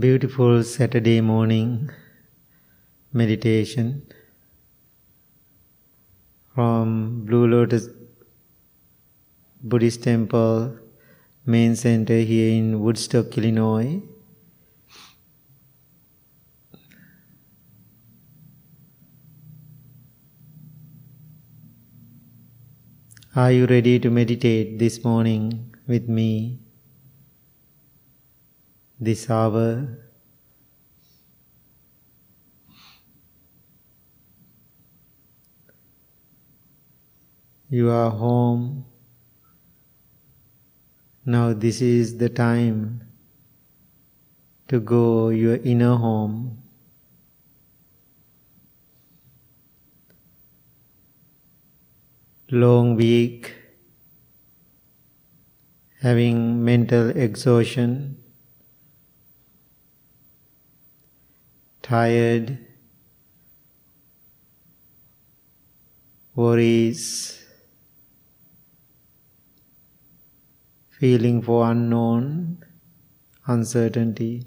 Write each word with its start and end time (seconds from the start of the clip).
Beautiful 0.00 0.64
Saturday 0.64 1.20
morning 1.20 1.90
meditation 3.12 4.02
from 6.52 7.24
Blue 7.24 7.46
Lotus 7.46 7.88
Buddhist 9.62 10.02
Temple 10.02 10.76
main 11.46 11.76
center 11.76 12.18
here 12.18 12.58
in 12.58 12.80
Woodstock, 12.80 13.38
Illinois. 13.38 14.02
Are 23.36 23.52
you 23.52 23.66
ready 23.66 24.00
to 24.00 24.10
meditate 24.10 24.78
this 24.80 25.04
morning 25.04 25.74
with 25.86 26.08
me? 26.08 26.65
This 28.98 29.28
hour, 29.28 29.86
you 37.68 37.90
are 37.90 38.10
home. 38.10 38.86
Now, 41.24 41.52
this 41.52 41.82
is 41.82 42.18
the 42.18 42.28
time 42.28 43.02
to 44.68 44.80
go 44.80 45.28
your 45.28 45.56
inner 45.56 45.96
home. 45.96 46.62
long 52.50 52.94
week, 52.94 53.54
having 56.00 56.64
mental 56.64 57.10
exhaustion, 57.10 58.16
tired, 61.86 62.58
worries, 66.34 67.40
feeling 70.88 71.40
for 71.40 71.70
unknown, 71.70 72.58
uncertainty. 73.46 74.42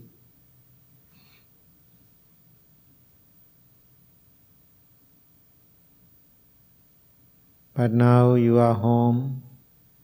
But 7.74 7.94
now 7.94 8.34
you 8.34 8.58
are 8.58 8.74
home 8.74 9.44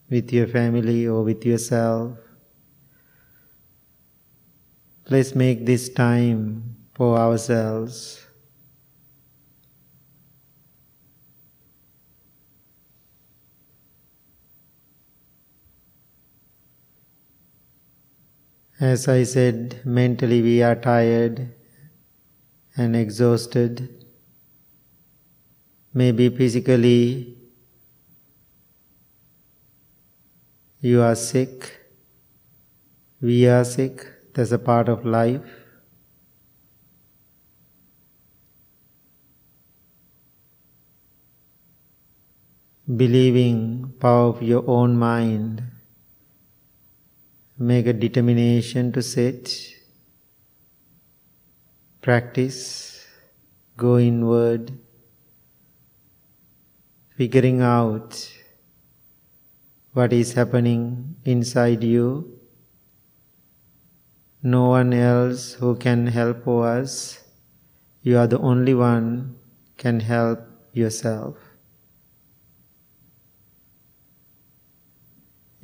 with 0.09 0.31
your 0.31 0.47
family 0.47 1.05
or 1.05 1.23
with 1.23 1.45
yourself. 1.45 2.17
Let's 5.09 5.35
make 5.35 5.65
this 5.65 5.89
time 5.89 6.74
for 6.95 7.17
ourselves. 7.17 8.25
As 18.79 19.07
I 19.07 19.23
said, 19.23 19.81
mentally 19.85 20.41
we 20.41 20.63
are 20.63 20.75
tired 20.75 21.53
and 22.75 22.95
exhausted. 22.95 24.05
Maybe 25.93 26.29
physically 26.29 27.35
You 30.85 31.01
are 31.01 31.15
sick. 31.15 31.79
We 33.19 33.47
are 33.47 33.63
sick. 33.65 34.05
That's 34.35 34.51
a 34.51 34.59
part 34.59 34.87
of 34.87 35.03
life. 35.03 35.64
Believing 42.85 43.95
power 43.99 44.27
of 44.29 44.43
your 44.43 44.63
own 44.67 44.95
mind. 44.95 45.63
Make 47.57 47.87
a 47.87 47.93
determination 47.93 48.91
to 48.91 49.01
sit. 49.01 49.73
Practice. 52.03 53.07
Go 53.75 53.97
inward. 53.97 54.77
Figuring 57.17 57.61
out 57.61 58.31
what 59.93 60.13
is 60.13 60.33
happening 60.33 61.15
inside 61.25 61.83
you. 61.83 62.39
No 64.43 64.69
one 64.69 64.93
else 64.93 65.53
who 65.53 65.75
can 65.75 66.05
help 66.05 66.47
us. 66.47 67.23
You 68.03 68.19
are 68.19 68.27
the 68.27 68.37
only 68.37 68.75
one 68.75 69.37
can 69.75 70.01
help 70.01 70.45
yourself. 70.71 71.44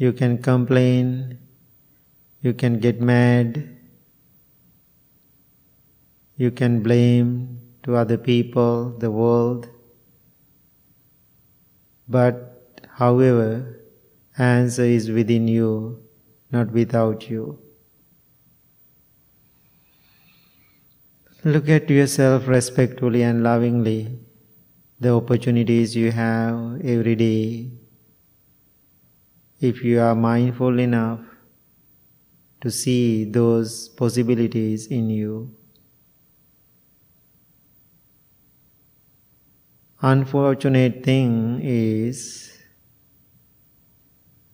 You 0.02 0.12
can 0.14 0.40
complain, 0.40 1.38
you 2.42 2.56
can 2.56 2.80
get 2.80 3.00
mad, 3.00 3.78
you 6.36 6.50
can 6.50 6.82
blame 6.82 7.60
to 7.84 7.98
other 7.98 8.18
people, 8.18 8.98
the 8.98 9.12
world. 9.12 9.68
But 12.08 12.80
however, 12.90 13.80
answer 14.40 14.86
is 14.86 15.12
within 15.12 15.48
you, 15.48 16.02
not 16.52 16.72
without 16.72 17.30
you. 17.30 17.60
Look 21.44 21.70
at 21.70 21.92
yourself 21.92 22.48
respectfully 22.48 23.22
and 23.22 23.44
lovingly, 23.44 24.18
the 25.00 25.14
opportunities 25.14 25.96
you 25.96 26.12
have 26.12 26.84
every 26.84 27.16
day. 27.16 27.81
If 29.62 29.84
you 29.84 30.00
are 30.02 30.16
mindful 30.16 30.80
enough 30.80 31.20
to 32.62 32.72
see 32.72 33.26
those 33.26 33.90
possibilities 33.90 34.88
in 34.88 35.10
you. 35.12 35.56
Unfortunate 40.02 41.04
thing 41.04 41.60
is 41.62 42.58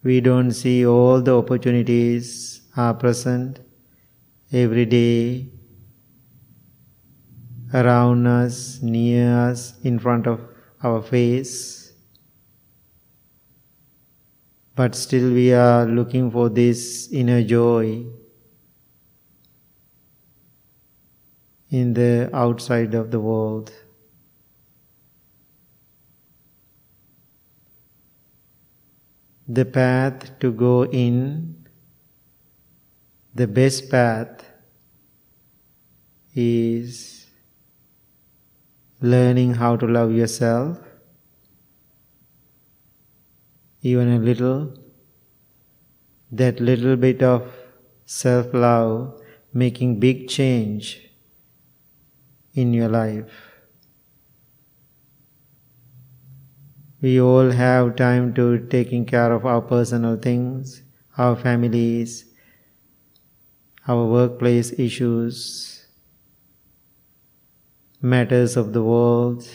we 0.04 0.20
don't 0.20 0.52
see 0.52 0.86
all 0.86 1.22
the 1.22 1.38
opportunities 1.38 2.62
are 2.76 2.94
present 2.94 3.62
every 4.52 4.86
day 4.86 5.48
around 7.74 8.28
us, 8.28 8.82
near 8.82 9.50
us, 9.50 9.74
in 9.84 10.00
front 10.00 10.28
of 10.28 10.42
our 10.84 11.02
face. 11.02 11.87
But 14.78 14.96
still, 14.96 15.34
we 15.34 15.52
are 15.54 15.86
looking 15.86 16.32
for 16.32 16.48
this 16.48 17.12
inner 17.12 17.44
joy 17.44 18.06
in 21.70 21.94
the 21.94 22.30
outside 22.34 22.94
of 22.94 23.12
the 23.12 23.20
world. 23.20 23.74
the 29.48 29.64
path 29.64 30.38
to 30.40 30.52
go 30.52 30.86
in, 30.86 31.56
the 33.34 33.48
best 33.48 33.90
path 33.90 34.44
is 36.36 37.28
learning 39.00 39.54
how 39.54 39.76
to 39.78 39.88
love 39.88 40.12
yourself, 40.12 40.80
even 43.82 44.10
a 44.10 44.20
little. 44.20 44.74
That 46.32 46.60
little 46.60 46.96
bit 46.96 47.24
of 47.24 47.52
self 48.06 48.54
love 48.54 49.22
making 49.54 50.00
big 50.00 50.28
change 50.28 51.10
in 52.54 52.74
your 52.74 52.90
life. 52.90 53.32
We 57.02 57.22
all 57.22 57.52
have 57.52 57.96
time 57.96 58.34
to 58.36 58.60
taking 58.68 59.06
care 59.06 59.32
of 59.32 59.46
our 59.46 59.62
personal 59.62 60.18
things, 60.18 60.82
our 61.18 61.36
families, 61.36 62.26
our 63.88 64.06
workplace 64.06 64.72
issues, 64.78 65.86
matters 68.02 68.58
of 68.58 68.74
the 68.74 68.84
world, 68.84 69.48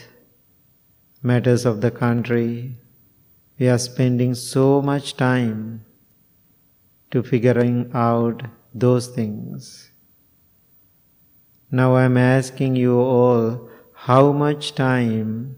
matters 1.21 1.65
of 1.65 1.81
the 1.81 1.91
country. 1.91 2.77
We 3.59 3.69
are 3.69 3.77
spending 3.77 4.33
so 4.35 4.81
much 4.81 5.15
time 5.15 5.85
to 7.11 7.23
figuring 7.23 7.91
out 7.93 8.43
those 8.73 9.07
things. 9.07 9.91
Now 11.71 11.95
I'm 11.95 12.17
asking 12.17 12.75
you 12.75 12.99
all 12.99 13.69
how 13.93 14.31
much 14.31 14.75
time 14.75 15.55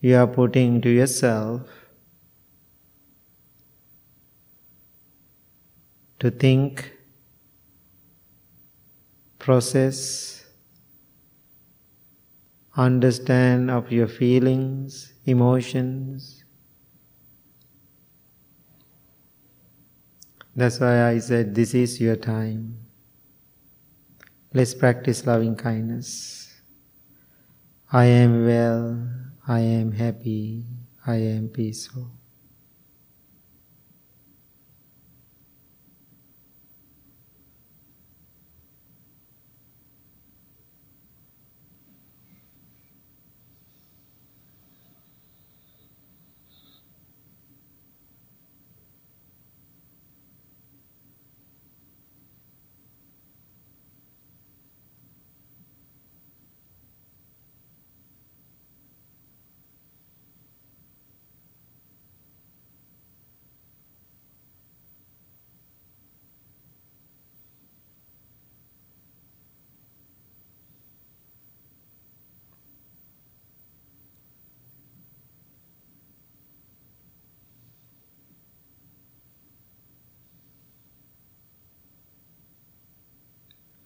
you 0.00 0.16
are 0.16 0.26
putting 0.26 0.80
to 0.82 0.88
yourself 0.88 1.62
to 6.18 6.30
think 6.30 6.92
process, 9.38 10.44
understand 12.76 13.70
of 13.70 13.92
your 13.92 14.08
feelings, 14.08 15.12
emotions. 15.26 16.33
That's 20.56 20.78
why 20.78 21.08
I 21.10 21.18
said 21.18 21.54
this 21.54 21.74
is 21.74 22.00
your 22.00 22.16
time. 22.16 22.78
Let's 24.52 24.72
practice 24.72 25.26
loving 25.26 25.56
kindness. 25.56 26.54
I 27.90 28.06
am 28.06 28.46
well, 28.46 29.08
I 29.46 29.60
am 29.60 29.90
happy, 29.92 30.64
I 31.06 31.16
am 31.16 31.48
peaceful. 31.48 32.13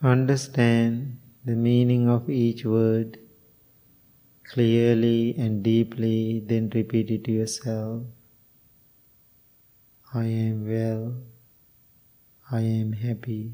Understand 0.03 1.19
the 1.45 1.57
meaning 1.57 2.09
of 2.09 2.31
each 2.31 2.65
word 2.65 3.19
clearly 4.45 5.35
and 5.37 5.63
deeply, 5.63 6.41
then 6.47 6.71
repeat 6.73 7.11
it 7.11 7.25
to 7.25 7.33
yourself. 7.33 8.05
I 10.15 10.25
am 10.25 10.69
well, 10.69 11.17
I 12.51 12.61
am 12.61 12.93
happy, 12.93 13.53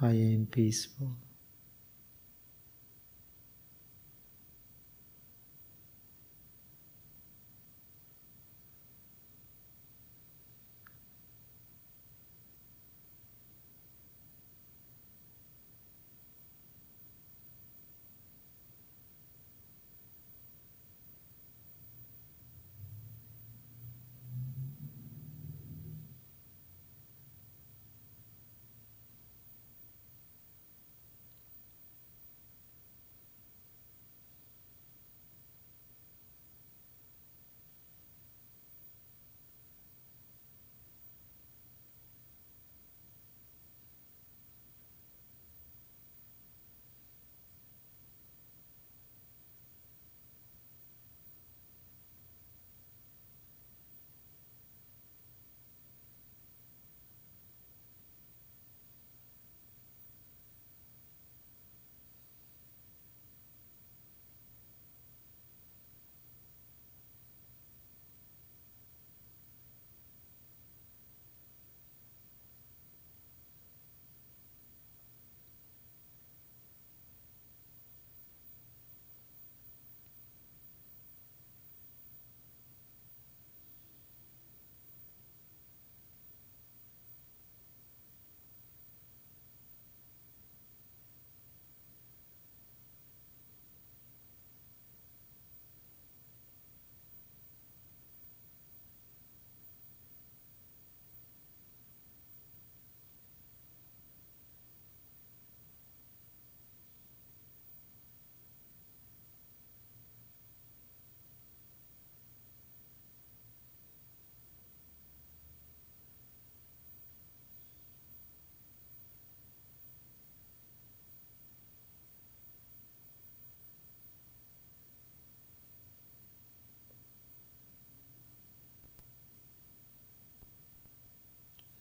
I 0.00 0.12
am 0.12 0.46
peaceful. 0.46 1.16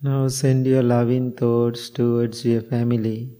Now 0.03 0.29
send 0.29 0.65
your 0.65 0.81
loving 0.81 1.33
thoughts 1.33 1.91
towards 1.91 2.43
your 2.43 2.61
family. 2.61 3.37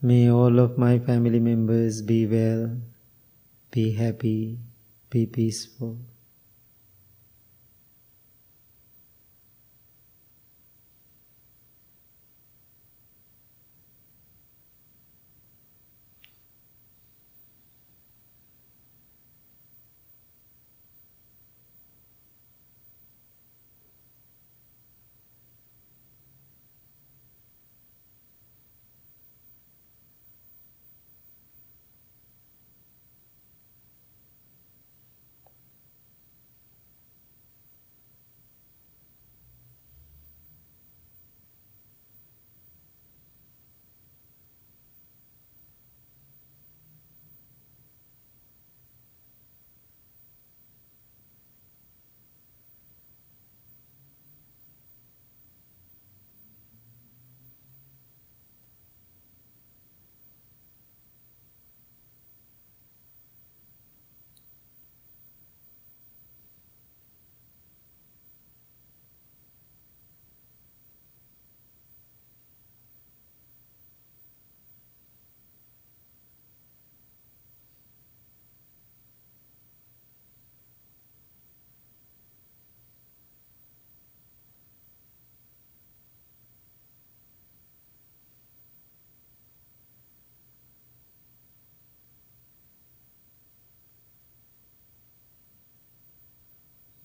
May 0.00 0.30
all 0.30 0.58
of 0.58 0.78
my 0.78 0.98
family 0.98 1.38
members 1.38 2.00
be 2.00 2.26
well, 2.26 2.80
be 3.70 3.92
happy, 3.92 4.58
be 5.10 5.26
peaceful. 5.26 5.98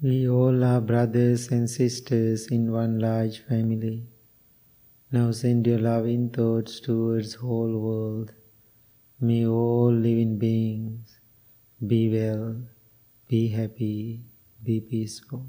We 0.06 0.30
all 0.30 0.64
are 0.64 0.82
brothers 0.82 1.48
and 1.48 1.68
sisters 1.68 2.46
in 2.50 2.72
one 2.72 3.00
large 3.00 3.40
family. 3.40 4.06
Now 5.12 5.32
send 5.32 5.66
your 5.66 5.80
loving 5.80 6.30
thoughts 6.30 6.80
towards 6.80 7.34
whole 7.34 7.80
world. 7.80 8.32
May 9.20 9.48
all 9.48 9.92
living 9.92 10.38
beings 10.38 11.18
be 11.88 12.08
well, 12.16 12.56
be 13.28 13.48
happy, 13.48 14.22
be 14.62 14.80
peaceful. 14.80 15.48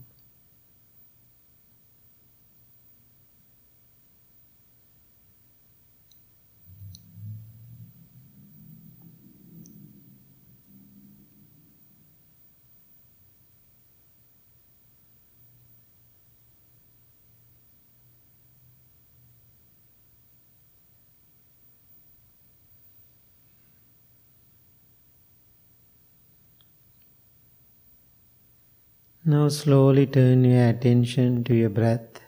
Now 29.29 29.49
slowly 29.49 30.07
turn 30.07 30.45
your 30.45 30.69
attention 30.69 31.43
to 31.45 31.53
your 31.53 31.69
breath. 31.69 32.21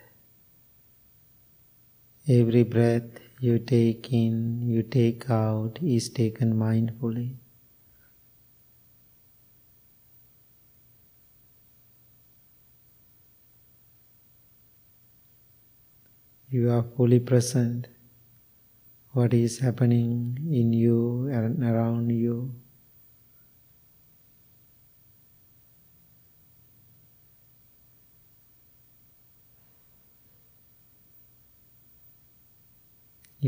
Every 2.26 2.64
breath 2.64 3.20
you 3.38 3.60
take 3.60 4.12
in, 4.12 4.62
you 4.62 4.82
take 4.82 5.30
out 5.30 5.78
is 5.80 6.08
taken 6.08 6.54
mindfully. 6.54 7.36
You 16.50 16.68
are 16.72 16.82
fully 16.82 17.20
present. 17.20 17.86
What 19.12 19.32
is 19.32 19.60
happening 19.60 20.36
in 20.50 20.72
you 20.72 21.28
and 21.30 21.62
around 21.62 22.10
you. 22.10 22.56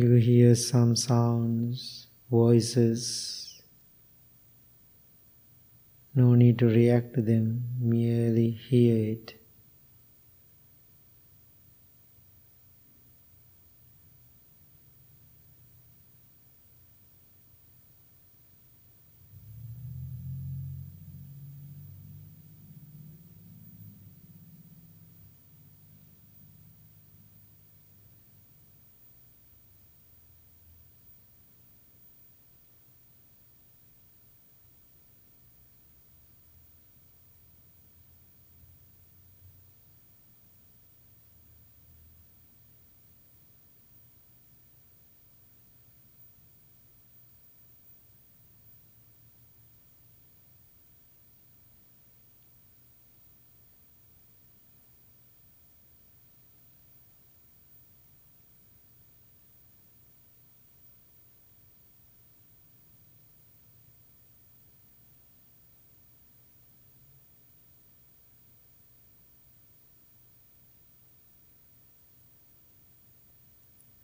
You 0.00 0.14
hear 0.14 0.54
some 0.54 0.96
sounds, 0.96 2.06
voices. 2.30 3.60
No 6.14 6.34
need 6.34 6.58
to 6.60 6.66
react 6.68 7.12
to 7.16 7.20
them, 7.20 7.64
merely 7.78 8.52
hear 8.52 9.12
it. 9.12 9.39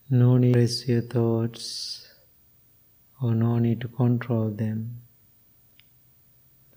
No 0.08 0.38
need 0.38 0.52
to 0.52 0.58
press 0.60 0.86
your 0.86 1.02
thoughts 1.02 2.06
or 3.20 3.34
no 3.34 3.58
need 3.58 3.80
to 3.80 3.88
control 3.88 4.50
them. 4.50 5.02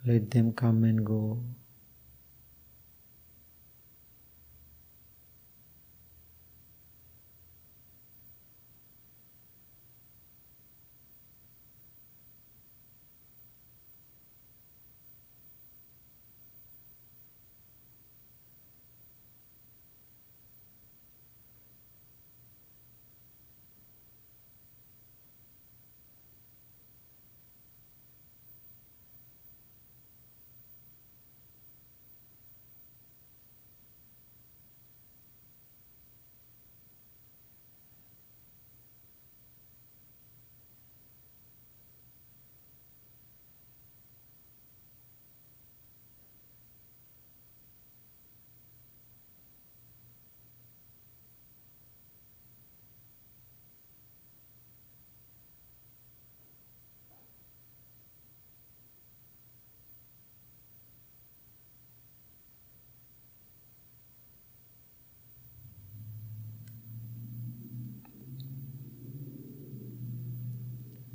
Let 0.03 0.31
them 0.31 0.53
come 0.53 0.83
and 0.83 1.05
go. 1.05 1.43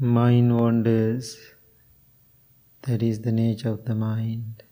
Mind 0.05 0.55
wanders. 0.61 1.39
That 2.83 3.03
is 3.03 3.23
the 3.23 3.33
nature 3.33 3.71
of 3.71 3.87
the 3.87 3.95
mind. 3.95 4.63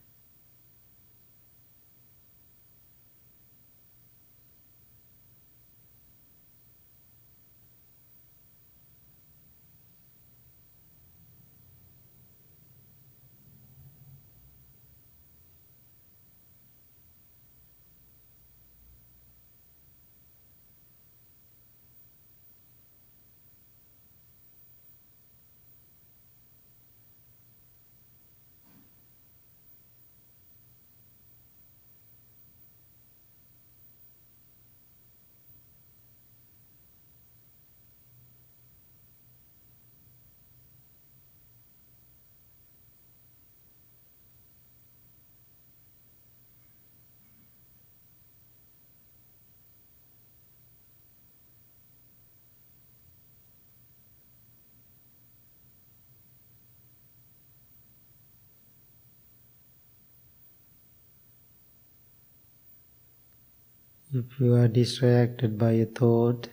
If 64.15 64.39
you 64.39 64.53
are 64.57 64.69
distracted 64.69 65.57
by 65.57 65.73
a 65.73 65.87
thought 65.87 66.51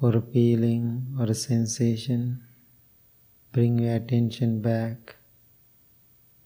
or 0.00 0.16
a 0.16 0.22
feeling 0.22 1.14
or 1.18 1.26
a 1.26 1.34
sensation, 1.34 2.42
bring 3.52 3.80
your 3.80 3.96
attention 3.96 4.62
back, 4.62 5.16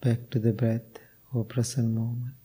back 0.01 0.29
to 0.31 0.39
the 0.39 0.51
breath 0.51 0.99
or 1.33 1.45
present 1.45 1.93
moment. 1.93 2.44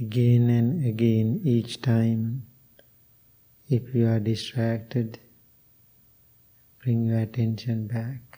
Again 0.00 0.50
and 0.50 0.84
again 0.84 1.40
each 1.44 1.80
time. 1.80 2.46
If 3.68 3.94
you 3.94 4.06
are 4.06 4.20
distracted, 4.20 5.18
bring 6.82 7.06
your 7.06 7.18
attention 7.18 7.86
back. 7.86 8.35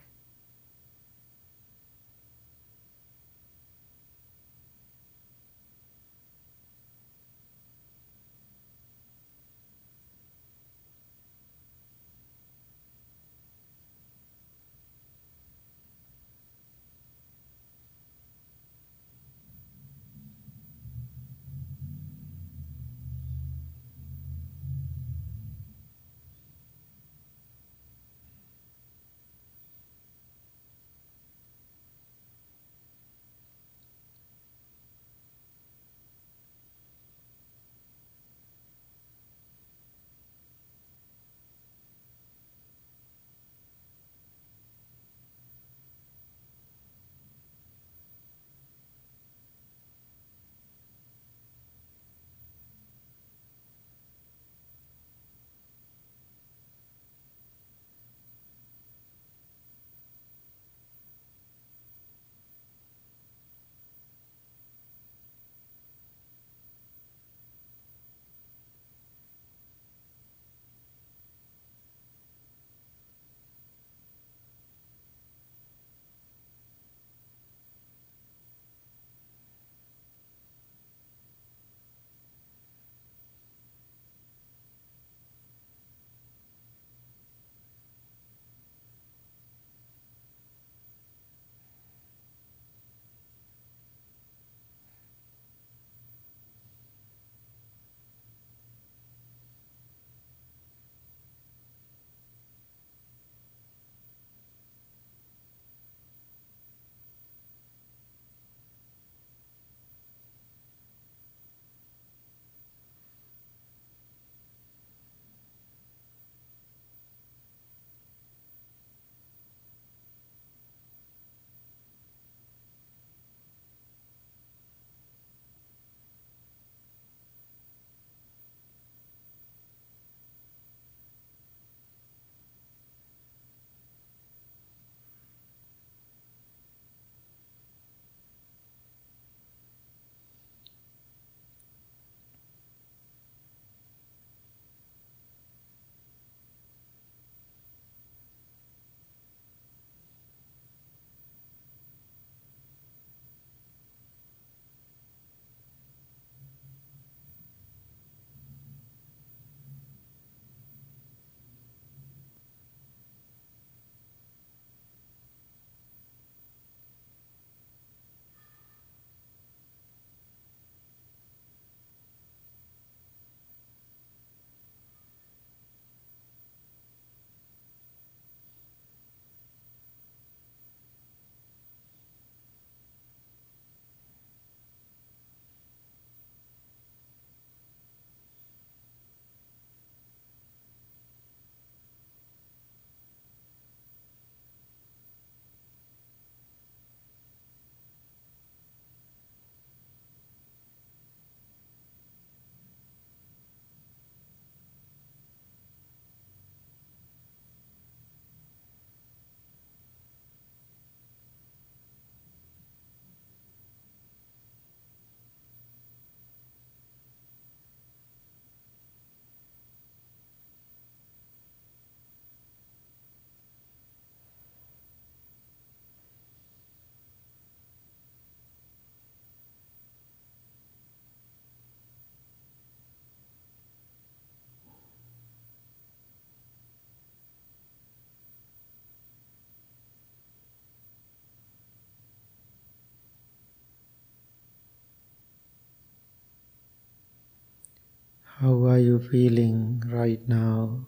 How 248.40 248.64
are 248.66 248.78
you 248.78 249.00
feeling 249.00 249.82
right 249.86 250.26
now? 250.28 250.86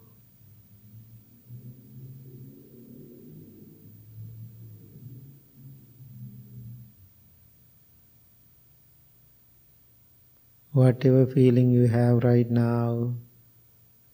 Whatever 10.73 11.25
feeling 11.25 11.69
you 11.69 11.87
have 11.87 12.25
right 12.25 12.49
now, 12.51 13.15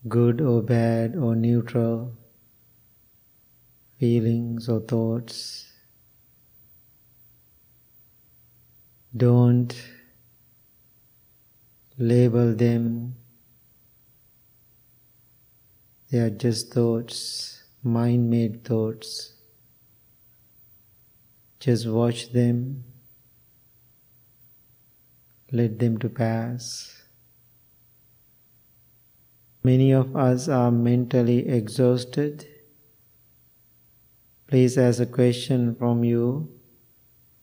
good 0.07 0.41
or 0.41 0.63
bad 0.63 1.15
or 1.15 1.35
neutral, 1.35 2.17
feelings 3.99 4.69
or 4.69 4.79
thoughts, 4.79 5.71
don't 9.15 9.75
label 11.97 12.55
them. 12.55 13.15
They 16.09 16.19
are 16.19 16.29
just 16.29 16.73
thoughts, 16.73 17.63
mind 17.83 18.29
made 18.29 18.63
thoughts. 18.63 19.33
Just 21.59 21.87
watch 21.87 22.31
them 22.31 22.83
let 25.51 25.79
them 25.79 25.97
to 25.99 26.09
pass. 26.09 27.03
Many 29.63 29.91
of 29.91 30.15
us 30.15 30.47
are 30.47 30.71
mentally 30.71 31.47
exhausted. 31.47 32.45
Please 34.47 34.77
ask 34.77 34.99
a 34.99 35.05
question 35.05 35.75
from 35.75 36.03
you, 36.03 36.49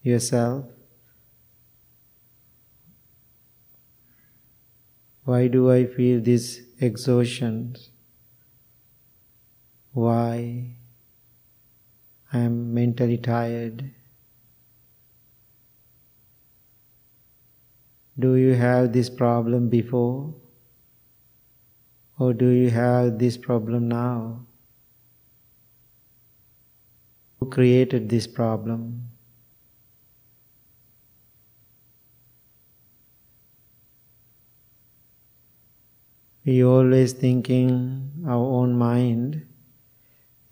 yourself. 0.02 0.66
Why 5.24 5.48
do 5.48 5.70
I 5.70 5.86
feel 5.86 6.20
this 6.20 6.60
exhaustion? 6.80 7.76
Why 9.94 10.74
I 12.32 12.38
am 12.38 12.74
mentally 12.74 13.16
tired? 13.16 13.92
Do 18.18 18.34
you 18.34 18.54
have 18.54 18.92
this 18.92 19.08
problem 19.08 19.68
before? 19.68 20.34
Or 22.18 22.34
do 22.34 22.48
you 22.48 22.70
have 22.70 23.20
this 23.20 23.36
problem 23.36 23.86
now? 23.88 24.46
Who 27.38 27.48
created 27.48 28.08
this 28.08 28.26
problem? 28.26 29.08
We 36.44 36.64
always 36.64 37.12
thinking 37.12 38.10
our 38.26 38.44
own 38.44 38.76
mind, 38.76 39.46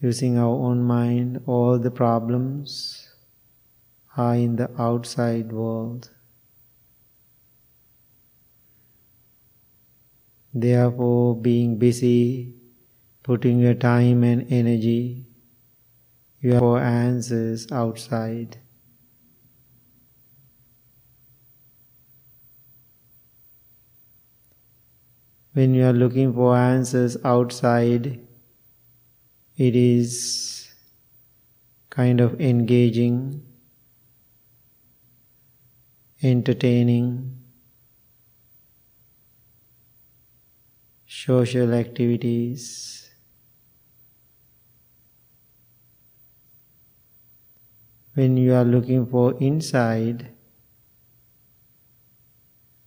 using 0.02 0.36
our 0.36 0.56
own 0.68 0.82
mind, 0.82 1.40
all 1.46 1.78
the 1.78 1.90
problems 1.90 3.08
are 4.16 4.34
in 4.34 4.56
the 4.56 4.68
outside 4.76 5.52
world. 5.52 6.10
Therefore, 10.52 11.36
being 11.36 11.78
busy, 11.78 12.52
putting 13.22 13.60
your 13.60 13.74
time 13.74 14.24
and 14.24 14.44
energy, 14.52 15.24
you 16.40 16.54
have 16.54 16.60
for 16.60 16.80
answers 16.80 17.70
outside. 17.70 18.58
When 25.52 25.74
you 25.74 25.84
are 25.84 25.92
looking 25.92 26.34
for 26.34 26.56
answers 26.56 27.16
outside, 27.24 28.20
it 29.62 29.76
is 29.76 30.68
kind 31.90 32.20
of 32.20 32.40
engaging, 32.40 33.42
entertaining, 36.22 37.38
social 41.06 41.72
activities. 41.74 43.10
When 48.14 48.36
you 48.38 48.54
are 48.54 48.64
looking 48.64 49.06
for 49.06 49.38
inside, 49.38 50.30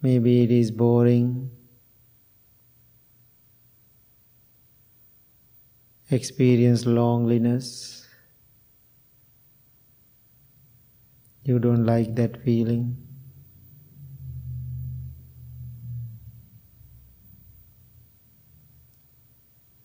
maybe 0.01 0.43
it 0.43 0.51
is 0.51 0.71
boring, 0.71 1.55
experience 6.10 6.86
loneliness. 6.86 8.08
You 11.44 11.60
don't 11.60 11.86
like 11.86 12.15
that 12.15 12.44
feeling. 12.44 12.98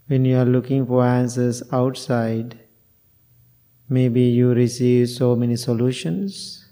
When 0.08 0.26
you 0.26 0.36
are 0.36 0.44
looking 0.44 0.84
for 0.84 1.02
answers 1.06 1.62
outside, 1.72 2.58
maybe 3.90 4.22
you 4.22 4.54
receive 4.54 5.10
so 5.10 5.36
many 5.36 5.56
solutions. 5.56 6.66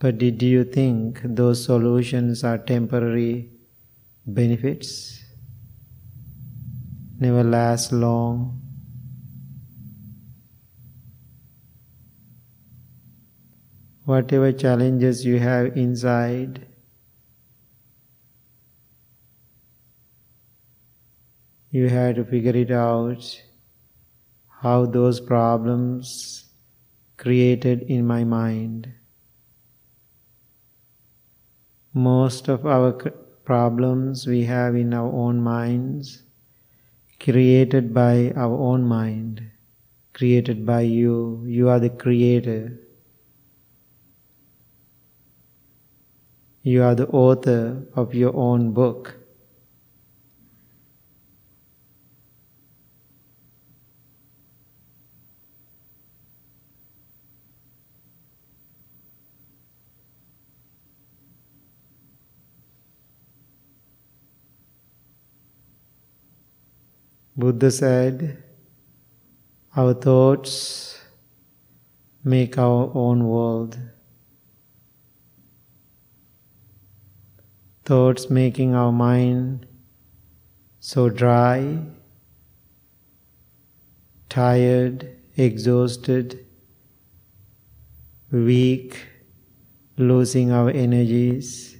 But 0.00 0.18
did 0.18 0.42
you 0.42 0.64
think 0.64 1.20
those 1.22 1.62
solutions 1.64 2.42
are 2.42 2.58
temporary 2.58 3.50
benefits? 4.26 5.19
Never 7.20 7.44
last 7.44 7.92
long. 7.92 8.62
Whatever 14.06 14.52
challenges 14.52 15.26
you 15.26 15.38
have 15.38 15.76
inside, 15.76 16.66
you 21.70 21.90
have 21.90 22.14
to 22.14 22.24
figure 22.24 22.56
it 22.56 22.70
out 22.70 23.42
how 24.62 24.86
those 24.86 25.20
problems 25.20 26.46
created 27.18 27.82
in 27.82 28.06
my 28.06 28.24
mind. 28.24 28.90
Most 31.92 32.48
of 32.48 32.64
our 32.64 32.92
problems 33.44 34.26
we 34.26 34.44
have 34.44 34.74
in 34.74 34.94
our 34.94 35.12
own 35.12 35.42
minds, 35.42 36.22
created 37.20 37.94
by 37.94 38.32
our 38.32 38.56
own 38.56 38.82
mind, 38.82 39.50
created 40.14 40.66
by 40.66 40.80
you. 40.80 41.44
You 41.46 41.68
are 41.68 41.78
the 41.78 41.90
creator. 41.90 42.80
You 46.62 46.82
are 46.82 46.94
the 46.94 47.08
author 47.08 47.86
of 47.94 48.14
your 48.14 48.34
own 48.34 48.72
book. 48.72 49.19
Buddha 67.40 67.70
said, 67.70 68.42
Our 69.74 69.94
thoughts 69.94 71.00
make 72.22 72.58
our 72.58 72.90
own 72.94 73.26
world. 73.26 73.78
Thoughts 77.86 78.28
making 78.28 78.74
our 78.74 78.92
mind 78.92 79.66
so 80.80 81.08
dry, 81.08 81.78
tired, 84.28 85.08
exhausted, 85.34 86.44
weak, 88.30 88.98
losing 89.96 90.52
our 90.52 90.68
energies. 90.68 91.78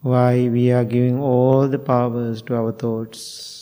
Why 0.00 0.48
we 0.48 0.72
are 0.72 0.84
giving 0.84 1.20
all 1.20 1.68
the 1.68 1.78
powers 1.78 2.40
to 2.42 2.56
our 2.56 2.72
thoughts 2.72 3.57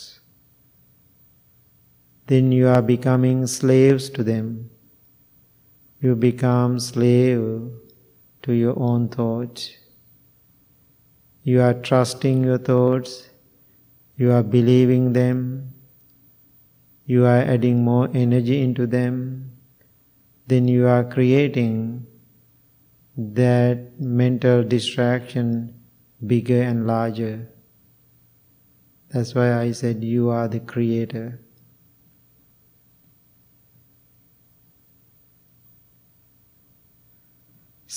then 2.27 2.51
you 2.51 2.67
are 2.67 2.81
becoming 2.81 3.47
slaves 3.47 4.09
to 4.11 4.23
them. 4.23 4.69
You 6.01 6.15
become 6.15 6.79
slave 6.79 7.71
to 8.43 8.53
your 8.53 8.77
own 8.77 9.09
thoughts. 9.09 9.71
You 11.43 11.61
are 11.61 11.73
trusting 11.73 12.43
your 12.43 12.57
thoughts. 12.57 13.29
You 14.17 14.31
are 14.33 14.43
believing 14.43 15.13
them. 15.13 15.73
You 17.05 17.25
are 17.25 17.39
adding 17.39 17.83
more 17.83 18.09
energy 18.13 18.61
into 18.61 18.85
them. 18.85 19.51
Then 20.47 20.67
you 20.67 20.85
are 20.87 21.03
creating 21.03 22.05
that 23.17 23.99
mental 23.99 24.63
distraction 24.63 25.73
bigger 26.25 26.61
and 26.61 26.87
larger. 26.87 27.47
That's 29.09 29.33
why 29.33 29.53
I 29.57 29.71
said 29.71 30.03
you 30.03 30.29
are 30.29 30.47
the 30.47 30.59
creator. 30.59 31.39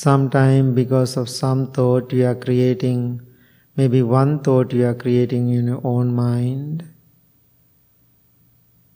Sometime 0.00 0.74
because 0.74 1.18
of 1.18 1.28
some 1.28 1.72
thought 1.72 2.10
you 2.10 2.24
are 2.24 2.34
creating, 2.34 3.20
maybe 3.76 4.00
one 4.00 4.38
thought 4.42 4.72
you 4.72 4.86
are 4.86 4.94
creating 4.94 5.50
in 5.52 5.66
your 5.66 5.80
own 5.84 6.14
mind, 6.14 6.84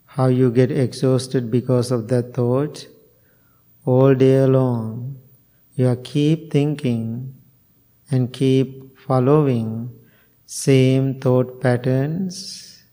how 0.05 0.25
you 0.25 0.49
get 0.49 0.71
exhausted 0.71 1.51
because 1.51 1.91
of 1.91 2.07
that 2.07 2.33
thought? 2.33 2.87
All 3.85 4.15
day 4.15 4.47
long. 4.47 5.19
You 5.75 5.89
are 5.89 5.95
keep 5.95 6.51
thinking 6.51 7.35
and 8.09 8.33
keep 8.33 8.97
following 8.97 9.91
same 10.47 11.19
thought 11.19 11.61
patterns. 11.61 12.83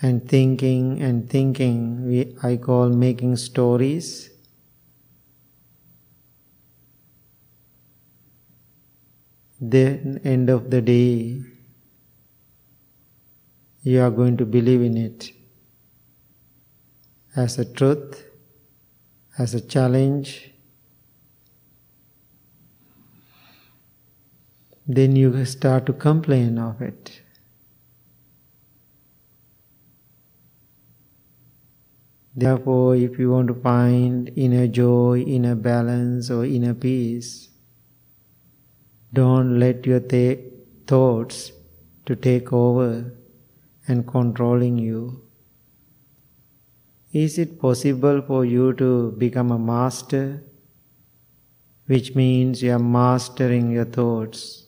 And 0.00 0.28
thinking 0.28 1.00
and 1.00 1.30
thinking 1.30 2.08
we, 2.08 2.36
I 2.42 2.56
call 2.56 2.88
making 2.88 3.36
stories 3.36 4.31
the 9.62 10.20
end 10.24 10.50
of 10.50 10.70
the 10.70 10.82
day 10.82 11.40
you 13.82 14.00
are 14.00 14.10
going 14.10 14.36
to 14.36 14.44
believe 14.44 14.82
in 14.82 14.96
it 14.96 15.30
as 17.36 17.58
a 17.58 17.64
truth 17.64 18.24
as 19.38 19.54
a 19.54 19.60
challenge 19.60 20.52
then 24.86 25.14
you 25.14 25.44
start 25.44 25.86
to 25.86 25.92
complain 25.92 26.58
of 26.58 26.82
it. 26.82 27.20
Therefore, 32.34 32.96
if 32.96 33.18
you 33.18 33.30
want 33.30 33.48
to 33.48 33.54
find 33.54 34.30
inner 34.36 34.66
joy, 34.66 35.20
inner 35.20 35.54
balance, 35.54 36.30
or 36.30 36.44
inner 36.44 36.74
peace, 36.74 37.48
don't 39.12 39.58
let 39.58 39.86
your 39.86 40.00
th- 40.00 40.40
thoughts 40.86 41.52
to 42.06 42.16
take 42.16 42.52
over 42.52 43.12
and 43.86 44.06
controlling 44.06 44.78
you. 44.78 45.22
Is 47.12 47.38
it 47.38 47.60
possible 47.60 48.22
for 48.22 48.44
you 48.44 48.72
to 48.74 49.12
become 49.12 49.50
a 49.50 49.58
master? 49.58 50.42
Which 51.86 52.14
means 52.14 52.62
you 52.62 52.72
are 52.72 52.78
mastering 52.78 53.70
your 53.70 53.84
thoughts 53.84 54.62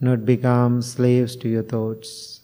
not 0.00 0.24
become 0.24 0.80
slaves 0.80 1.34
to 1.36 1.48
your 1.48 1.62
thoughts. 1.62 2.37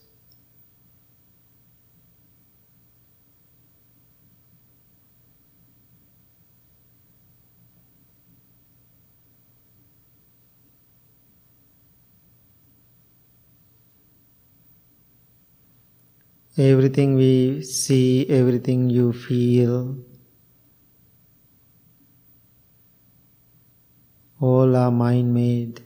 Everything 16.56 17.16
we 17.16 17.62
see, 17.62 18.28
everything 18.28 18.88
you 18.88 19.12
feel, 19.12 19.96
all 24.40 24.76
are 24.76 24.92
mind 24.92 25.34
made. 25.34 25.82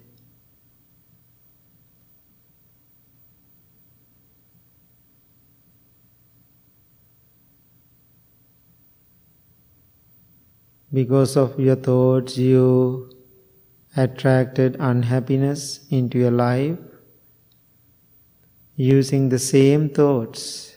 Because 10.92 11.36
of 11.36 11.58
your 11.58 11.76
thoughts, 11.76 12.36
you 12.36 13.10
attracted 13.96 14.76
unhappiness 14.78 15.86
into 15.90 16.18
your 16.18 16.30
life. 16.30 16.78
Using 18.80 19.28
the 19.28 19.40
same 19.40 19.88
thoughts, 19.90 20.76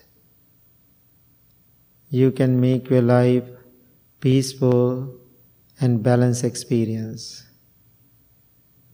you 2.10 2.32
can 2.32 2.60
make 2.60 2.90
your 2.90 3.04
life 3.04 3.48
peaceful 4.20 5.20
and 5.80 6.02
balanced 6.02 6.44
experience. 6.44 7.46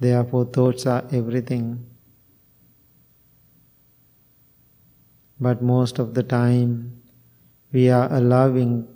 Therefore, 0.01 0.43
thoughts 0.43 0.85
are 0.85 1.05
everything. 1.13 1.89
But 5.39 5.61
most 5.61 5.99
of 5.99 6.13
the 6.13 6.23
time, 6.23 7.01
we 7.71 7.89
are 7.89 8.11
allowing 8.11 8.89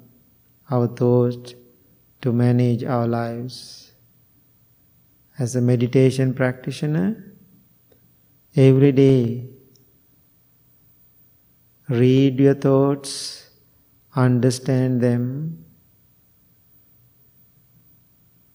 our 0.69 0.87
thoughts 0.87 1.55
to 2.19 2.33
manage 2.33 2.83
our 2.83 3.07
lives. 3.07 3.93
As 5.39 5.55
a 5.55 5.61
meditation 5.61 6.33
practitioner, 6.33 7.33
every 8.57 8.91
day 8.91 9.47
read 11.91 12.39
your 12.39 12.53
thoughts, 12.53 13.49
understand 14.15 15.01
them. 15.01 15.65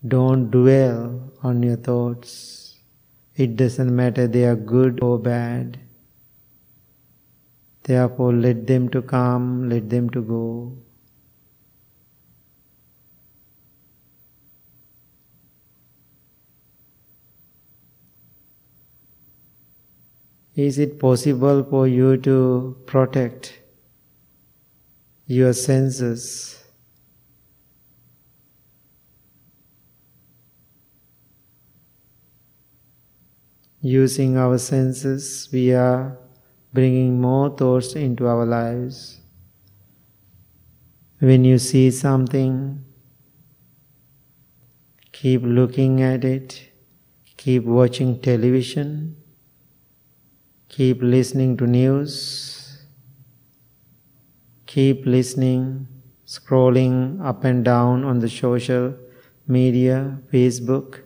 Don't 0.09 0.51
dwell 0.51 1.33
on 1.43 1.63
your 1.63 1.77
thoughts. 1.77 2.79
It 3.35 3.57
doesn't 3.57 3.95
matter 3.95 4.27
they 4.27 4.45
are 4.45 4.57
good 4.57 5.03
or 5.03 5.19
bad. 5.19 5.79
Therefore, 7.83 8.33
let 8.33 8.67
them 8.67 8.89
to 8.89 9.03
come, 9.03 9.69
let 9.69 9.91
them 9.91 10.09
to 10.11 10.23
go. 10.23 10.86
Is 20.57 20.79
it 20.79 20.99
possible 20.99 21.63
for 21.65 21.87
you 21.87 22.17
to 22.17 22.79
protect 22.87 23.61
your 25.27 25.53
senses? 25.53 26.65
Using 33.83 34.39
our 34.39 34.57
senses, 34.57 35.51
we 35.53 35.75
are 35.75 36.17
bringing 36.73 37.21
more 37.21 37.55
thoughts 37.55 37.93
into 37.93 38.27
our 38.27 38.47
lives. 38.47 39.21
When 41.19 41.45
you 41.45 41.59
see 41.59 41.91
something, 41.91 42.83
keep 45.13 45.43
looking 45.45 46.01
at 46.01 46.25
it, 46.25 46.71
keep 47.37 47.65
watching 47.65 48.19
television 48.23 49.17
Keep 50.77 51.01
listening 51.01 51.57
to 51.57 51.67
news. 51.67 52.85
Keep 54.67 55.07
listening, 55.07 55.89
scrolling 56.27 57.19
up 57.25 57.45
and 57.45 57.65
down 57.65 58.05
on 58.05 58.19
the 58.19 58.29
social 58.29 58.95
media, 59.47 60.19
Facebook. 60.31 61.01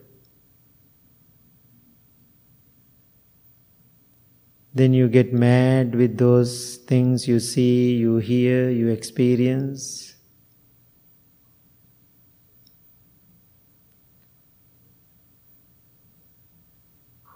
Then 4.75 4.93
you 4.93 5.07
get 5.07 5.33
mad 5.33 5.95
with 5.95 6.19
those 6.19 6.79
things 6.89 7.29
you 7.29 7.39
see, 7.39 7.95
you 7.95 8.17
hear, 8.17 8.71
you 8.71 8.89
experience. 8.89 10.17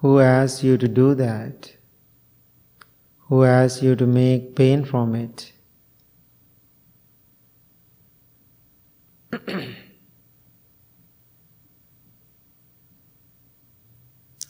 Who 0.00 0.18
asked 0.18 0.64
you 0.64 0.76
to 0.78 0.88
do 0.88 1.14
that? 1.14 1.74
Who 3.28 3.44
asks 3.44 3.82
you 3.82 3.96
to 3.96 4.06
make 4.06 4.54
pain 4.54 4.84
from 4.84 5.14
it. 5.14 5.52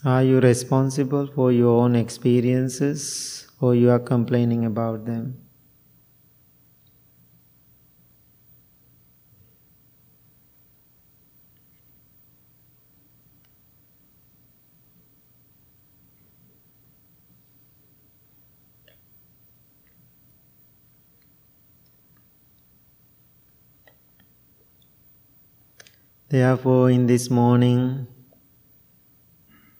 are 0.04 0.22
you 0.22 0.40
responsible 0.40 1.26
for 1.26 1.52
your 1.52 1.82
own 1.82 1.96
experiences 1.96 3.48
or 3.60 3.74
you 3.74 3.90
are 3.90 3.98
complaining 4.00 4.64
about 4.64 5.04
them? 5.06 5.43
Therefore, 26.35 26.90
in 26.90 27.07
this 27.07 27.31
morning, 27.31 28.09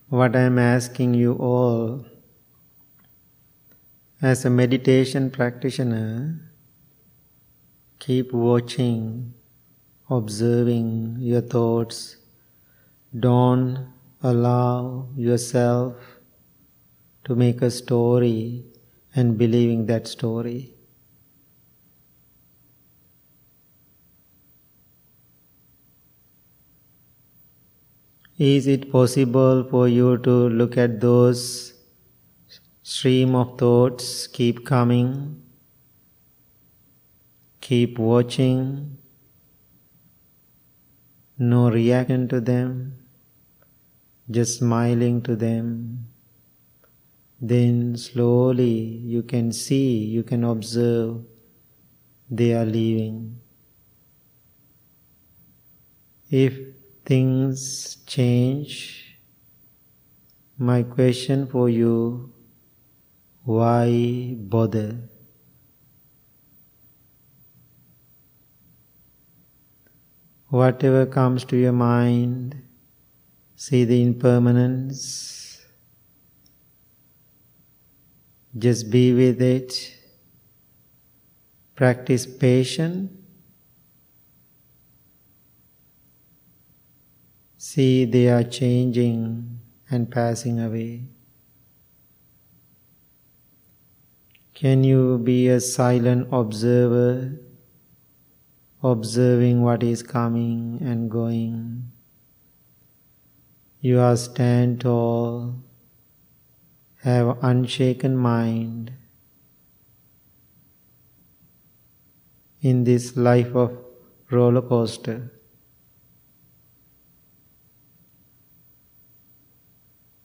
what 0.09 0.37
I 0.37 0.43
am 0.43 0.57
asking 0.57 1.15
you 1.15 1.33
all 1.33 2.07
as 4.23 4.45
a 4.45 4.51
meditation 4.51 5.33
practitioner, 5.33 6.53
keep 7.99 8.33
watching, 8.33 9.35
observing 10.09 11.17
your 11.19 11.41
thoughts. 11.41 12.19
Don't 13.19 13.89
allow 14.23 15.09
yourself 15.17 15.97
to 17.25 17.35
make 17.35 17.63
a 17.63 17.71
story 17.73 18.65
and 19.13 19.37
believing 19.37 19.87
that 19.87 20.07
story. 20.07 20.74
Is 28.37 28.67
it 28.67 28.91
possible 28.91 29.63
for 29.63 29.87
you 29.87 30.19
to 30.19 30.31
look 30.49 30.77
at 30.77 31.01
those 31.01 31.73
stream 32.83 33.37
of 33.37 33.57
thoughts 33.57 34.27
keep 34.27 34.67
coming? 34.67 35.41
Keep 37.61 38.01
watching. 38.01 38.99
No 41.39 41.71
reaction 41.71 42.27
to 42.27 42.41
them. 42.41 42.99
Just 44.29 44.59
smiling 44.59 45.23
to 45.23 45.37
them. 45.37 46.09
Then 47.41 47.97
slowly 47.97 48.73
you 49.15 49.23
can 49.23 49.53
see, 49.53 49.99
you 49.99 50.25
can 50.25 50.43
observe 50.43 51.23
they 52.29 52.53
are 52.53 52.65
leaving. 52.65 53.39
If 56.31 56.74
things 57.05 57.97
change. 58.07 59.19
My 60.57 60.83
question 60.83 61.47
for 61.47 61.69
you 61.69 62.33
why 63.45 64.35
bother? 64.39 64.99
Whatever 70.49 71.05
comes 71.05 71.45
to 71.47 71.57
your 71.57 71.73
mind, 71.73 72.63
see 73.57 73.85
the 73.85 74.01
impermanence, 74.03 75.61
just 78.57 78.91
be 78.91 79.13
with 79.13 79.43
it, 79.43 79.95
practice 81.75 82.25
patience 82.25 83.24
See, 87.75 88.05
they 88.05 88.29
are 88.29 88.45
changing 88.45 89.59
and 89.91 90.09
passing 90.09 90.61
away. 90.61 91.07
Can 94.55 94.85
you 94.85 95.19
be 95.19 95.49
a 95.49 95.59
silent 95.59 96.29
observer, 96.31 97.33
observing 98.81 99.63
what 99.63 99.83
is 99.83 100.05
coming 100.05 100.79
and 100.83 101.11
going? 101.11 101.91
You 103.81 103.99
are 103.99 104.17
stand 104.19 104.83
tall, 104.83 105.57
have 107.03 107.39
unshaken 107.43 108.17
mind. 108.17 108.93
In 112.61 112.85
this 112.85 113.17
life 113.17 113.53
of 113.57 113.77
roller 114.31 114.63
coaster. 114.63 115.33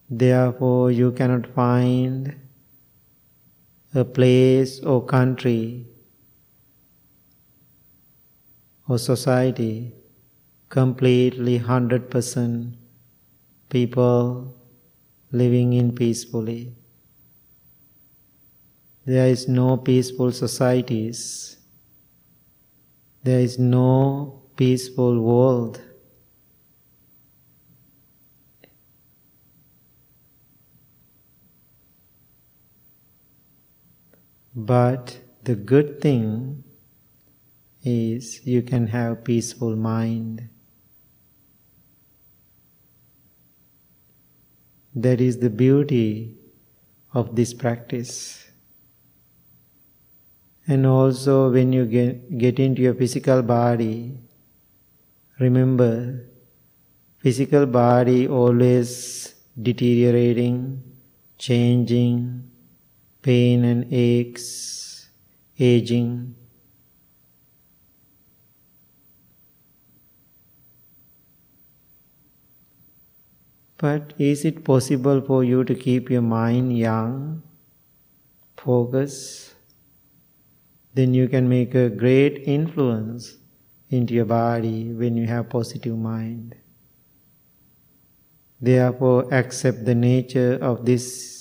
Therefore, 0.10 0.92
you 0.92 1.12
cannot 1.12 1.46
find 1.54 2.36
a 3.94 4.04
place 4.04 4.80
or 4.80 5.06
country 5.06 5.86
or 8.88 8.98
society 8.98 9.94
completely 10.70 11.60
100% 11.60 12.76
people 13.70 14.56
living 15.32 15.74
in 15.74 15.94
peacefully. 15.94 16.76
There 19.06 19.28
is 19.28 19.48
no 19.48 19.78
peaceful 19.78 20.32
societies. 20.32 21.58
There 23.24 23.40
is 23.40 23.60
no 23.60 24.44
peaceful 24.56 25.22
world. 25.22 25.82
But 34.60 35.20
the 35.46 35.56
good 35.56 36.02
thing 36.02 36.66
is 37.82 38.46
you 38.46 38.62
can 38.62 38.88
have 38.88 39.24
peaceful 39.24 39.78
mind. 39.78 40.50
That 44.94 45.22
is 45.22 45.38
the 45.38 45.50
beauty 45.50 46.36
of 47.14 47.38
this 47.38 47.54
practice. 47.54 48.52
And 50.68 50.86
also, 50.86 51.50
when 51.50 51.72
you 51.72 51.86
get, 51.86 52.38
get 52.38 52.60
into 52.60 52.82
your 52.82 52.96
physical 52.96 53.42
body, 53.42 54.20
remember, 55.40 56.26
physical 57.20 57.66
body 57.66 58.28
always 58.28 59.34
deteriorating, 59.62 60.84
changing, 61.38 62.39
pain 63.22 63.64
and 63.66 63.92
aches, 63.92 65.10
aging. 65.60 66.36
But 73.78 74.14
is 74.18 74.44
it 74.44 74.66
possible 74.66 75.22
for 75.22 75.44
you 75.44 75.64
to 75.64 75.74
keep 75.74 76.10
your 76.10 76.22
mind 76.22 76.78
young, 76.78 77.44
focus? 78.58 79.56
Then 80.94 81.14
you 81.14 81.30
can 81.30 81.48
make 81.48 81.76
a 81.76 81.90
great 81.90 82.44
influence 82.46 83.38
into 83.90 84.14
your 84.14 84.26
body 84.26 84.92
when 84.92 85.16
you 85.16 85.28
have 85.28 85.50
positive 85.50 85.98
mind. 85.98 86.56
Therefore, 88.60 89.34
accept 89.34 89.86
the 89.86 89.96
nature 89.96 90.60
of 90.62 90.86
this 90.86 91.39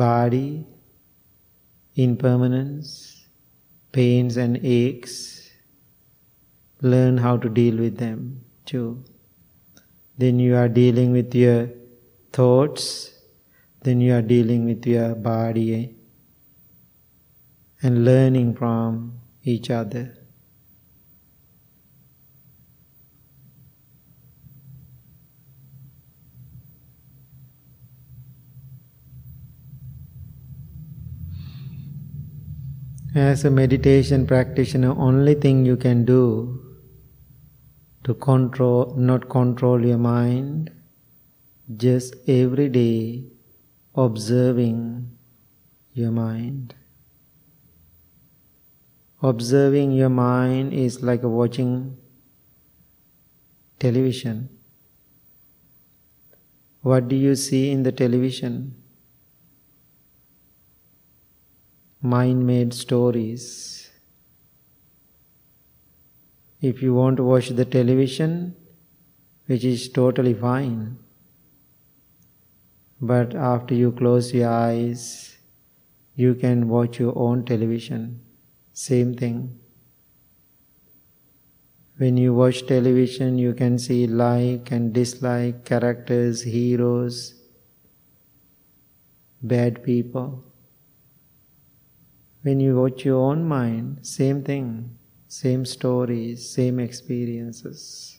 body, 0.00 0.66
impermanence, 1.94 3.26
pains 3.92 4.36
and 4.36 4.58
aches, 4.64 5.50
learn 6.80 7.18
how 7.18 7.36
to 7.36 7.48
deal 7.48 7.76
with 7.76 7.96
them 7.98 8.44
too. 8.64 9.04
Then 10.16 10.38
you 10.38 10.56
are 10.56 10.68
dealing 10.68 11.12
with 11.12 11.34
your 11.34 11.68
thoughts, 12.32 12.84
then 13.82 14.00
you 14.00 14.14
are 14.14 14.22
dealing 14.22 14.64
with 14.64 14.86
your 14.86 15.14
body 15.14 15.96
and 17.82 18.04
learning 18.04 18.54
from 18.54 19.20
each 19.42 19.70
other. 19.70 20.19
As 33.12 33.44
a 33.44 33.50
meditation 33.50 34.24
practitioner, 34.24 34.96
only 34.96 35.34
thing 35.34 35.66
you 35.66 35.76
can 35.76 36.04
do 36.04 36.64
to 38.04 38.14
control, 38.14 38.94
not 38.96 39.28
control 39.28 39.84
your 39.84 39.98
mind, 39.98 40.70
just 41.76 42.14
every 42.28 42.68
day 42.68 43.24
observing 43.96 45.10
your 45.92 46.12
mind. 46.12 46.76
Observing 49.22 49.90
your 49.90 50.08
mind 50.08 50.72
is 50.72 51.02
like 51.02 51.24
watching 51.24 51.96
television. 53.80 54.48
What 56.82 57.08
do 57.08 57.16
you 57.16 57.34
see 57.34 57.72
in 57.72 57.82
the 57.82 57.90
television? 57.90 58.79
Mind 62.02 62.46
made 62.46 62.72
stories. 62.72 63.90
If 66.60 66.82
you 66.82 66.94
want 66.94 67.18
to 67.18 67.24
watch 67.24 67.48
the 67.50 67.64
television, 67.64 68.56
which 69.46 69.64
is 69.64 69.88
totally 69.88 70.34
fine, 70.34 70.98
but 73.00 73.34
after 73.34 73.74
you 73.74 73.92
close 73.92 74.32
your 74.32 74.50
eyes, 74.50 75.36
you 76.14 76.34
can 76.34 76.68
watch 76.68 76.98
your 76.98 77.16
own 77.16 77.44
television. 77.44 78.20
Same 78.72 79.14
thing. 79.14 79.58
When 81.96 82.16
you 82.16 82.34
watch 82.34 82.66
television, 82.66 83.38
you 83.38 83.52
can 83.52 83.78
see 83.78 84.06
like 84.06 84.70
and 84.70 84.92
dislike 84.92 85.64
characters, 85.64 86.42
heroes, 86.42 87.34
bad 89.42 89.82
people. 89.82 90.49
When 92.42 92.60
you 92.60 92.80
watch 92.80 93.04
your 93.04 93.20
own 93.20 93.44
mind, 93.44 93.98
same 94.02 94.42
thing, 94.42 94.96
same 95.28 95.64
stories, 95.64 96.48
same 96.48 96.80
experiences. 96.80 98.18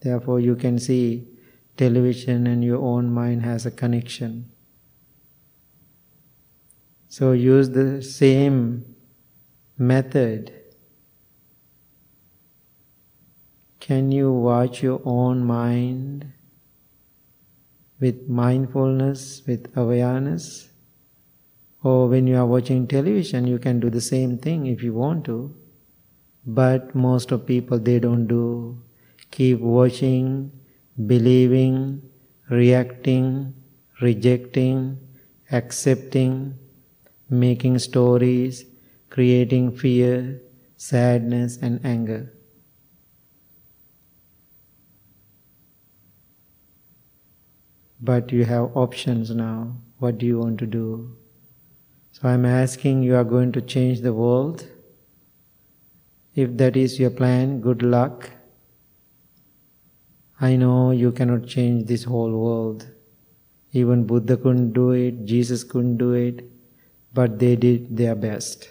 Therefore, 0.00 0.40
you 0.40 0.56
can 0.56 0.78
see 0.78 1.28
television 1.76 2.46
and 2.46 2.64
your 2.64 2.82
own 2.82 3.12
mind 3.12 3.42
has 3.42 3.66
a 3.66 3.70
connection. 3.70 4.50
So, 7.08 7.32
use 7.32 7.70
the 7.70 8.02
same 8.02 8.94
method 9.76 10.52
Can 13.88 14.12
you 14.12 14.30
watch 14.30 14.82
your 14.82 15.00
own 15.06 15.46
mind 15.46 16.30
with 17.98 18.28
mindfulness, 18.28 19.42
with 19.46 19.74
awareness? 19.74 20.68
Or 21.88 22.08
when 22.08 22.26
you 22.26 22.36
are 22.36 22.46
watching 22.46 22.86
television, 22.86 23.46
you 23.46 23.58
can 23.58 23.80
do 23.80 23.90
the 23.90 24.00
same 24.00 24.36
thing 24.38 24.66
if 24.66 24.82
you 24.82 24.92
want 24.94 25.24
to. 25.26 25.54
But 26.46 26.94
most 26.94 27.32
of 27.32 27.46
people 27.46 27.78
they 27.78 27.98
don't 28.00 28.26
do. 28.26 28.82
Keep 29.30 29.60
watching, 29.60 30.52
believing, 31.06 32.02
reacting, 32.50 33.54
rejecting, 34.02 34.98
accepting, 35.52 36.58
making 37.30 37.78
stories, 37.78 38.64
creating 39.10 39.76
fear, 39.76 40.42
sadness, 40.76 41.58
and 41.62 41.80
anger. 41.84 42.32
but 48.00 48.32
you 48.32 48.44
have 48.44 48.76
options 48.76 49.30
now. 49.34 49.76
What 49.98 50.18
do 50.18 50.26
you 50.26 50.38
want 50.38 50.58
to 50.60 50.66
do? 50.66 51.16
So 52.20 52.28
I'm 52.28 52.44
asking 52.44 53.04
you 53.04 53.14
are 53.14 53.22
going 53.22 53.52
to 53.52 53.60
change 53.62 54.00
the 54.00 54.12
world. 54.12 54.66
If 56.34 56.56
that 56.56 56.76
is 56.76 56.98
your 56.98 57.10
plan, 57.10 57.60
good 57.60 57.80
luck. 57.80 58.30
I 60.40 60.56
know 60.56 60.90
you 60.90 61.12
cannot 61.12 61.46
change 61.46 61.86
this 61.86 62.02
whole 62.02 62.32
world. 62.36 62.88
Even 63.70 64.04
Buddha 64.04 64.36
couldn't 64.36 64.72
do 64.72 64.90
it, 64.90 65.26
Jesus 65.26 65.62
couldn't 65.62 65.98
do 65.98 66.12
it, 66.14 66.44
but 67.14 67.38
they 67.38 67.54
did 67.54 67.96
their 67.96 68.16
best. 68.16 68.70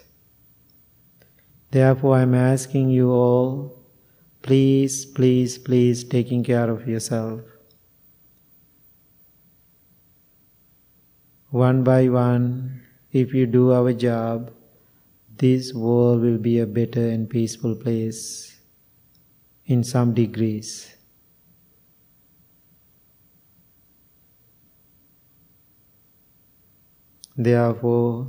Therefore, 1.70 2.16
I'm 2.16 2.34
asking 2.34 2.90
you 2.90 3.10
all, 3.10 3.82
please, 4.42 5.06
please, 5.06 5.56
please 5.56 6.04
taking 6.04 6.44
care 6.44 6.68
of 6.68 6.86
yourself. 6.86 7.40
One 11.48 11.82
by 11.82 12.10
one, 12.10 12.82
if 13.20 13.34
you 13.34 13.46
do 13.46 13.72
our 13.72 13.92
job, 13.92 14.52
this 15.38 15.72
world 15.72 16.22
will 16.22 16.38
be 16.38 16.58
a 16.58 16.66
better 16.66 17.08
and 17.08 17.28
peaceful 17.30 17.74
place 17.74 18.56
in 19.66 19.84
some 19.84 20.14
degrees. 20.14 20.94
Therefore, 27.36 28.28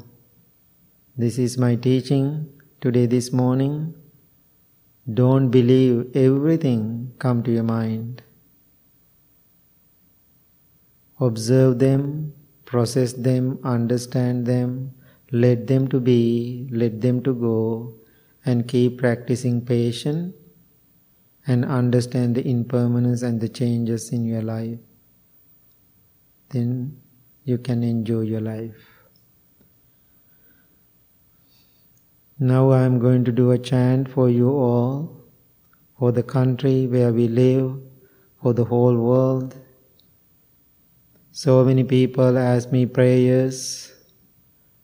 this 1.17 1.37
is 1.39 1.57
my 1.57 1.75
teaching 1.75 2.47
today, 2.79 3.05
this 3.07 3.31
morning. 3.33 3.95
Don't 5.11 5.49
believe 5.49 6.15
everything 6.15 7.13
come 7.17 7.41
to 7.43 7.51
your 7.51 7.63
mind. 7.63 8.21
Observe 11.19 11.79
them 11.79 12.33
process 12.69 13.13
them, 13.13 13.57
understand 13.63 14.45
them, 14.45 14.93
let 15.31 15.65
them 15.65 15.87
to 15.87 15.99
be, 15.99 16.67
let 16.71 17.01
them 17.01 17.23
to 17.23 17.33
go, 17.33 17.95
and 18.45 18.67
keep 18.67 18.99
practicing 18.99 19.59
patience 19.65 20.35
and 21.47 21.65
understand 21.65 22.35
the 22.35 22.47
impermanence 22.47 23.23
and 23.23 23.41
the 23.41 23.49
changes 23.49 24.11
in 24.11 24.23
your 24.23 24.43
life. 24.43 24.77
Then 26.49 27.01
you 27.43 27.57
can 27.57 27.81
enjoy 27.81 28.21
your 28.21 28.41
life. 28.41 28.85
Now 32.37 32.69
I 32.69 32.83
am 32.83 32.99
going 32.99 33.25
to 33.25 33.31
do 33.31 33.49
a 33.49 33.57
chant 33.57 34.11
for 34.11 34.29
you 34.29 34.51
all, 34.51 35.25
for 35.97 36.11
the 36.11 36.23
country 36.23 36.85
where 36.85 37.11
we 37.11 37.27
live, 37.27 37.81
for 38.43 38.53
the 38.53 38.63
whole 38.63 38.95
world 38.95 39.58
so 41.39 41.63
many 41.63 41.85
people 41.85 42.37
ask 42.37 42.69
me 42.69 42.85
prayers. 42.85 43.93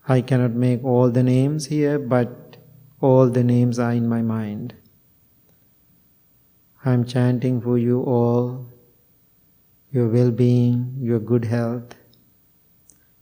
I 0.08 0.22
cannot 0.22 0.54
make 0.54 0.86
all 0.86 1.12
the 1.12 1.22
names 1.22 1.66
here, 1.66 2.00
but 2.00 2.56
all 3.02 3.30
the 3.30 3.44
names 3.44 3.78
are 3.78 3.92
in 3.92 4.08
my 4.08 4.22
mind. 4.22 4.74
I'm 6.86 7.04
chanting 7.04 7.60
for 7.60 7.78
you 7.78 8.00
all, 8.04 8.70
your 9.92 10.08
well 10.08 10.32
being, 10.32 10.96
your 10.98 11.20
good 11.20 11.44
health. 11.44 11.94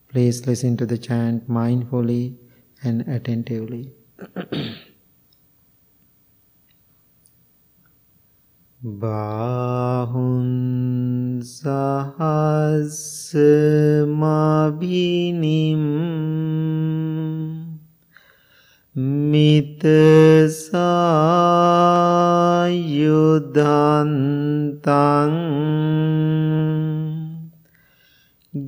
Please 0.10 0.46
listen 0.46 0.78
to 0.78 0.86
the 0.86 1.00
chant 1.00 1.50
mindfully 1.50 2.38
and 2.84 3.02
attentively. 3.08 3.94
Bahun. 8.84 10.43
සහස්සමබිනිම් 11.64 13.04
මිතසායුදන්තං 23.64 25.34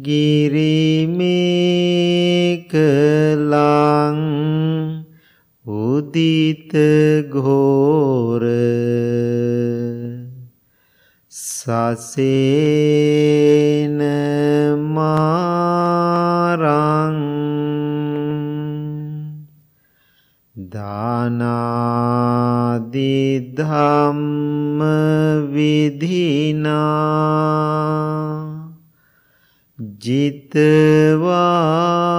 ගිරිමේ 0.06 1.36
කලං 2.72 4.20
Uditha 5.66 6.74
ගෝ 7.30 7.85
සසේන 11.66 12.22
මාරං 14.96 17.18
දානාදි 20.76 21.42
ධම්ම 23.58 24.80
විධිනා 25.56 26.86
ජිතවා 30.06 32.15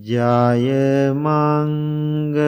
ජය 0.05 1.09
මංගලානී. 1.17 2.45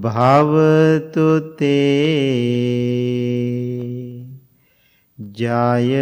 भवतु 0.04 1.28
ते 1.58 1.78
जय 5.40 5.94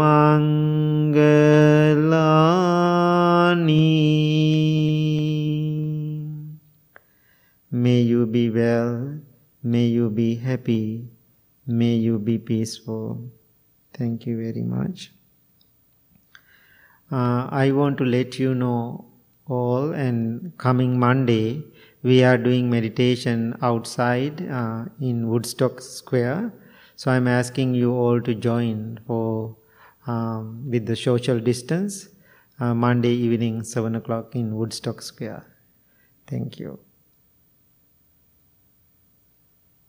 मङ्गलानि 0.00 1.28
May 7.70 8.00
you 8.00 8.26
be 8.26 8.48
well, 8.50 9.20
may 9.62 9.86
you 9.86 10.08
be 10.10 10.36
happy, 10.36 11.08
may 11.66 11.94
you 11.94 12.18
be 12.18 12.38
peaceful. 12.38 13.30
Thank 13.98 14.26
you 14.26 14.36
very 14.42 14.62
much. 14.62 15.12
Uh, 17.10 17.48
I 17.50 17.72
want 17.72 17.98
to 17.98 18.04
let 18.04 18.38
you 18.38 18.54
know 18.54 19.06
all, 19.46 19.92
and 19.92 20.56
coming 20.58 20.98
Monday, 20.98 21.64
we 22.02 22.22
are 22.22 22.36
doing 22.36 22.70
meditation 22.70 23.56
outside 23.62 24.46
uh, 24.50 24.84
in 25.00 25.28
Woodstock 25.28 25.80
Square. 25.80 26.52
So 26.96 27.10
I'm 27.10 27.26
asking 27.26 27.74
you 27.74 27.92
all 27.94 28.20
to 28.20 28.34
join 28.34 29.00
for 29.06 29.56
um, 30.06 30.70
with 30.70 30.86
the 30.86 30.96
social 30.96 31.40
distance 31.40 32.08
uh, 32.60 32.74
Monday 32.74 33.12
evening, 33.12 33.62
seven 33.62 33.94
o'clock 33.96 34.34
in 34.34 34.54
Woodstock 34.56 35.00
Square. 35.02 35.46
Thank 36.26 36.58
you. 36.58 36.87